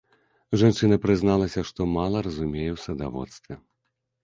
Жанчына 0.61 0.97
прызналася, 1.03 1.65
што 1.71 1.87
мала 1.99 2.25
разумее 2.29 2.67
ў 2.75 2.77
садаводстве. 2.87 3.63